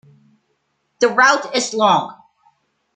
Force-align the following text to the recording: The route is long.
The 0.99 1.09
route 1.09 1.55
is 1.55 1.75
long. 1.75 2.19